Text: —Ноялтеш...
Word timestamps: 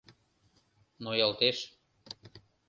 —Ноялтеш... 1.03 1.57